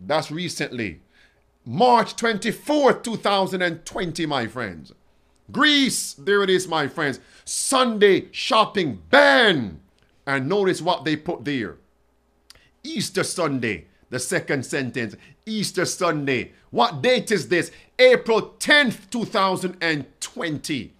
[0.00, 1.01] That's recently.
[1.64, 4.92] March 24th, 2020, my friends.
[5.50, 7.20] Greece, there it is, my friends.
[7.44, 9.80] Sunday shopping ban.
[10.26, 11.76] And notice what they put there
[12.84, 16.52] Easter Sunday, the second sentence, Easter Sunday.
[16.70, 17.70] What date is this?
[17.98, 20.92] April 10th, 2020.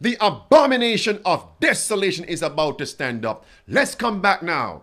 [0.00, 3.44] The abomination of desolation is about to stand up.
[3.66, 4.82] Let's come back now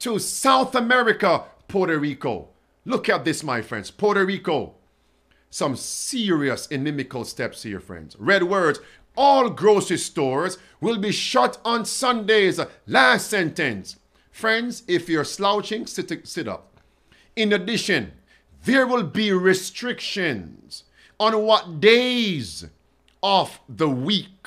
[0.00, 2.49] to South America, Puerto Rico.
[2.84, 3.90] Look at this, my friends.
[3.90, 4.74] Puerto Rico.
[5.50, 8.16] Some serious inimical steps here, friends.
[8.18, 8.80] Red words.
[9.16, 12.60] All grocery stores will be shut on Sundays.
[12.86, 13.96] Last sentence.
[14.30, 16.80] Friends, if you're slouching, sit, sit up.
[17.36, 18.12] In addition,
[18.64, 20.84] there will be restrictions
[21.18, 22.66] on what days
[23.22, 24.46] of the week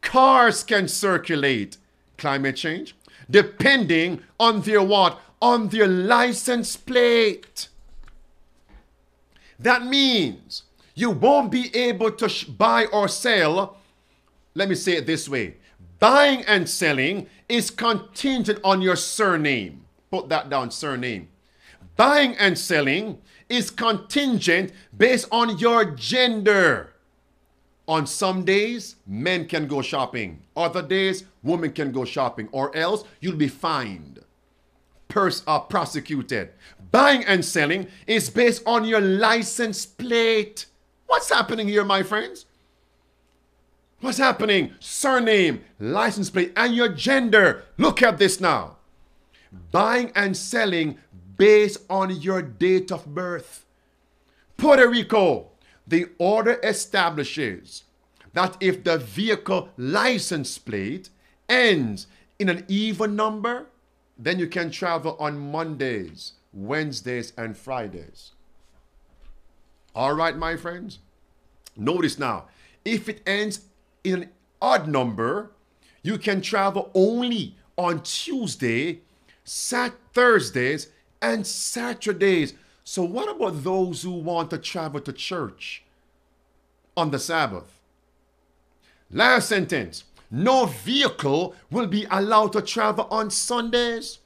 [0.00, 1.76] cars can circulate
[2.16, 2.96] climate change
[3.30, 7.68] depending on their what on their license plate
[9.58, 10.62] that means
[10.94, 13.76] you won't be able to buy or sell
[14.54, 15.56] let me say it this way
[15.98, 21.28] buying and selling is contingent on your surname Put that down, surname.
[21.96, 23.18] Buying and selling
[23.48, 26.94] is contingent based on your gender.
[27.86, 30.42] On some days, men can go shopping.
[30.56, 32.48] Other days, women can go shopping.
[32.52, 34.20] Or else, you'll be fined,
[35.08, 36.50] pers- uh, prosecuted.
[36.90, 40.66] Buying and selling is based on your license plate.
[41.06, 42.46] What's happening here, my friends?
[44.00, 44.74] What's happening?
[44.78, 47.64] Surname, license plate, and your gender.
[47.76, 48.78] Look at this now
[49.70, 50.98] buying and selling
[51.36, 53.64] based on your date of birth.
[54.56, 55.48] Puerto Rico,
[55.86, 57.84] the order establishes
[58.32, 61.10] that if the vehicle license plate
[61.48, 62.06] ends
[62.38, 63.66] in an even number,
[64.18, 68.32] then you can travel on Mondays, Wednesdays, and Fridays.
[69.94, 70.98] All right, my friends?
[71.76, 72.46] Notice now,
[72.84, 73.60] if it ends
[74.02, 74.28] in an
[74.60, 75.52] odd number,
[76.02, 79.00] you can travel only on Tuesday,
[79.44, 80.88] Sat Thursdays,
[81.22, 82.54] and Saturdays.
[82.84, 85.84] So, what about those who want to travel to church
[86.96, 87.78] on the Sabbath?
[89.10, 90.04] Last sentence.
[90.30, 94.18] No vehicle will be allowed to travel on Sundays.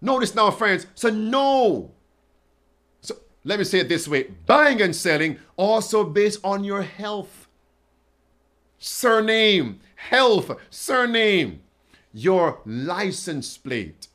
[0.00, 0.86] Notice now, friends.
[0.94, 1.92] So, no.
[3.00, 7.48] So, let me say it this way buying and selling also based on your health,
[8.78, 11.62] surname, health, surname,
[12.12, 14.08] your license plate,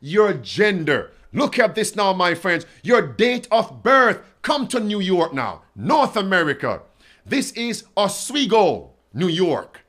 [0.00, 1.12] your gender.
[1.32, 2.64] Look at this now, my friends.
[2.82, 4.20] Your date of birth.
[4.42, 6.82] Come to New York now, North America.
[7.26, 9.83] This is Oswego, New York.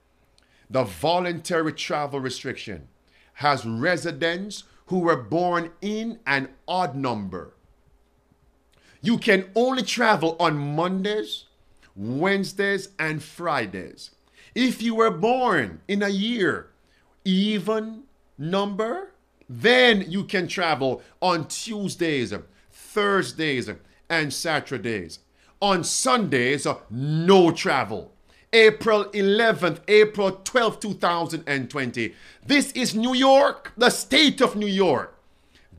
[0.70, 2.88] The voluntary travel restriction
[3.34, 7.54] has residents who were born in an odd number.
[9.02, 11.46] You can only travel on Mondays,
[11.96, 14.12] Wednesdays, and Fridays.
[14.56, 16.72] If you were born in a year,
[17.24, 18.04] even
[18.38, 19.12] number,
[19.48, 22.34] then you can travel on Tuesdays,
[22.72, 23.70] Thursdays,
[24.10, 25.20] and Saturdays.
[25.62, 28.15] On Sundays, no travel.
[28.54, 32.14] April 11th, April 12th, 2020.
[32.46, 35.18] This is New York, the state of New York.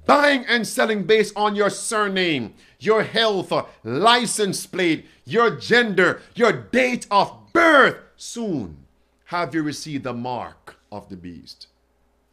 [0.04, 3.52] Buying and selling based on your surname, your health,
[3.82, 7.96] license plate, your gender, your date of birth.
[8.16, 8.86] Soon
[9.26, 11.66] have you received the mark of the beast.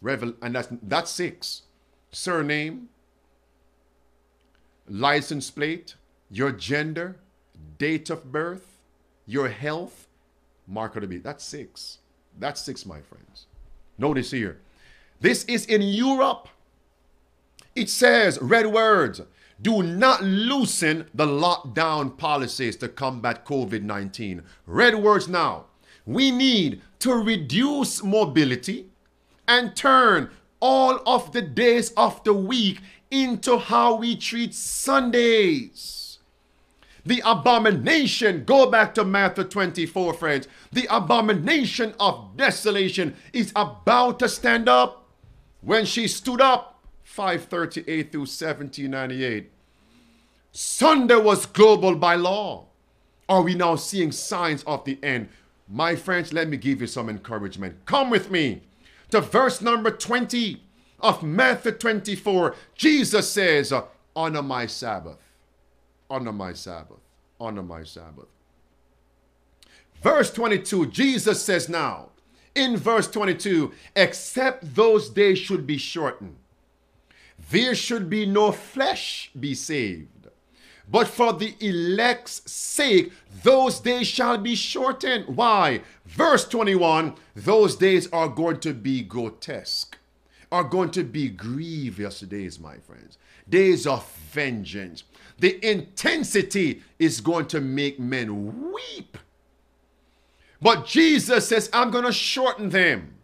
[0.01, 1.63] Revel, and that's, that's six.
[2.11, 2.89] Surname,
[4.88, 5.95] license plate,
[6.29, 7.17] your gender,
[7.77, 8.79] date of birth,
[9.25, 10.03] your health,
[10.74, 11.24] mark of the beast.
[11.24, 11.99] That's six.
[12.39, 13.45] That's six, my friends.
[13.97, 14.59] Notice here.
[15.21, 16.49] This is in Europe.
[17.76, 19.21] It says, red words,
[19.61, 24.43] do not loosen the lockdown policies to combat COVID 19.
[24.65, 25.65] Red words now.
[26.05, 28.88] We need to reduce mobility
[29.47, 36.03] and turn all of the days of the week into how we treat Sundays.
[37.06, 40.47] The abomination, go back to Matthew 24, friends.
[40.72, 45.06] The abomination of desolation is about to stand up.
[45.62, 49.51] When she stood up, 538 through 1798.
[50.51, 52.68] Sunday was global by law.
[53.28, 55.30] Are we now seeing signs of the end?
[55.68, 57.86] My friends, let me give you some encouragement.
[57.86, 58.62] Come with me
[59.12, 60.62] to verse number 20
[60.99, 62.56] of Matthew 24.
[62.76, 63.74] Jesus says,
[64.16, 65.18] Honor my Sabbath.
[66.10, 66.99] Honor my Sabbath.
[67.39, 68.28] Honor my Sabbath.
[70.01, 72.10] Verse 22, Jesus says now,
[72.56, 76.36] in verse 22, except those days should be shortened,
[77.49, 80.08] there should be no flesh be saved.
[80.89, 85.36] But for the elect's sake, those days shall be shortened.
[85.36, 85.82] Why?
[86.06, 89.97] Verse 21 those days are going to be grotesque,
[90.51, 93.18] are going to be grievous days, my friends.
[93.49, 95.04] Days of vengeance.
[95.44, 99.18] The intensity is going to make men weep.
[100.62, 103.16] But Jesus says, I'm going to shorten them.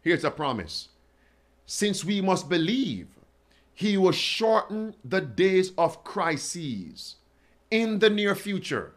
[0.00, 0.90] Here's a promise.
[1.66, 3.08] Since we must believe,
[3.74, 7.16] he will shorten the days of crises
[7.68, 8.92] in the near future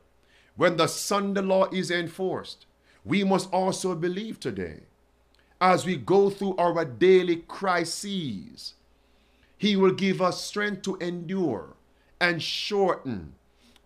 [0.55, 2.67] when the Sunday law is enforced.
[3.03, 4.81] We must also believe today,
[5.59, 8.75] as we go through our daily crises,
[9.57, 11.73] He will give us strength to endure
[12.19, 13.33] and shorten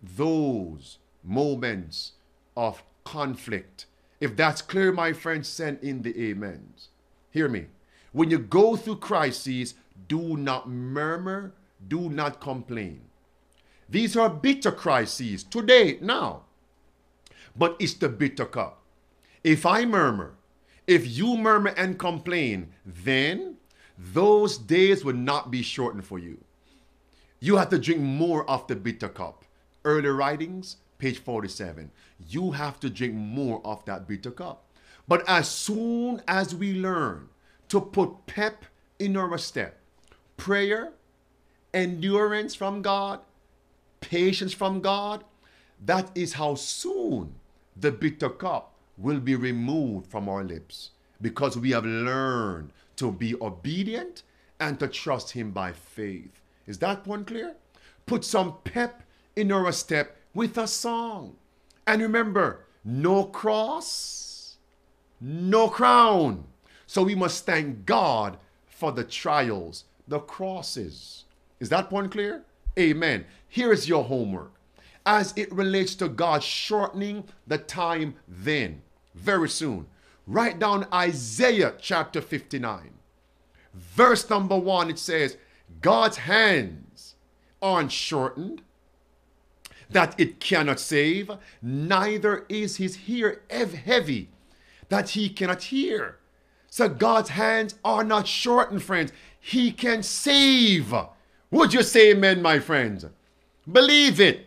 [0.02, 2.12] those moments
[2.56, 3.86] of conflict.
[4.20, 6.88] If that's clear, my friends, send in the amens.
[7.30, 7.66] Hear me.
[8.12, 9.74] When you go through crises,
[10.08, 11.52] do not murmur,
[11.86, 13.02] do not complain.
[13.88, 16.42] These are bitter crises today, now.
[17.56, 18.82] But it's the bitter cup.
[19.44, 20.34] If I murmur,
[20.86, 23.56] if you murmur and complain, then
[23.96, 26.38] those days will not be shortened for you.
[27.40, 29.44] You have to drink more of the bitter cup.
[29.84, 31.90] Early writings, page 47.
[32.28, 34.64] You have to drink more of that bitter cup.
[35.06, 37.28] But as soon as we learn
[37.68, 38.64] to put pep
[38.98, 39.78] in our step,
[40.36, 40.92] prayer,
[41.72, 43.20] endurance from God,
[44.00, 45.24] patience from God,
[45.84, 47.34] that is how soon
[47.76, 50.90] the bitter cup will be removed from our lips
[51.22, 54.24] because we have learned to be obedient
[54.58, 56.40] and to trust Him by faith.
[56.68, 57.56] Is that one clear?
[58.06, 59.02] Put some pep
[59.34, 61.36] in our step with a song.
[61.86, 64.58] And remember, no cross,
[65.20, 66.44] no crown.
[66.86, 71.24] So we must thank God for the trials, the crosses.
[71.58, 72.44] Is that point clear?
[72.78, 73.24] Amen.
[73.48, 74.52] Here is your homework
[75.06, 78.82] as it relates to God shortening the time then,
[79.14, 79.86] very soon.
[80.26, 82.90] Write down Isaiah chapter 59.
[83.72, 85.38] Verse number one, it says,
[85.80, 87.14] God's hands
[87.60, 88.62] aren't shortened,
[89.90, 91.30] that it cannot save,
[91.62, 94.30] neither is his ear heavy
[94.88, 96.18] that he cannot hear.
[96.70, 99.12] So God's hands are not shortened, friends.
[99.40, 100.94] He can save.
[101.50, 103.06] Would you say amen, my friends?
[103.70, 104.46] Believe it.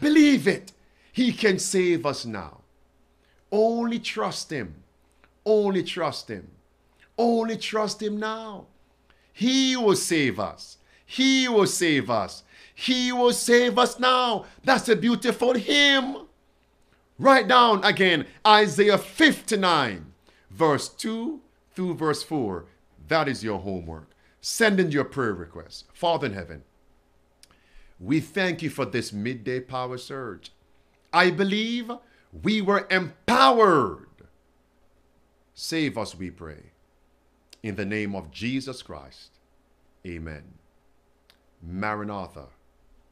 [0.00, 0.72] Believe it.
[1.12, 2.60] He can save us now.
[3.50, 4.74] Only trust him.
[5.46, 6.50] Only trust him.
[7.16, 8.66] Only trust him now.
[9.34, 10.78] He will save us.
[11.04, 12.44] He will save us.
[12.72, 14.46] He will save us now.
[14.62, 16.26] That's a beautiful hymn.
[17.18, 20.06] Write down again Isaiah 59,
[20.50, 21.40] verse 2
[21.74, 22.64] through verse 4.
[23.08, 24.10] That is your homework.
[24.40, 25.84] Send in your prayer requests.
[25.92, 26.62] Father in heaven,
[27.98, 30.52] we thank you for this midday power surge.
[31.12, 31.90] I believe
[32.42, 34.06] we were empowered.
[35.54, 36.73] Save us, we pray.
[37.64, 39.30] In the name of Jesus Christ.
[40.06, 40.42] Amen.
[41.62, 42.48] Maranatha.